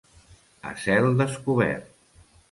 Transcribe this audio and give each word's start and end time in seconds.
A 0.69 0.71
cel 0.85 1.05
descobert. 1.19 1.91